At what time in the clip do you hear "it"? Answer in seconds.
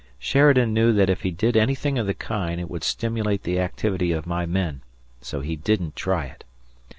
2.59-2.71, 6.25-6.43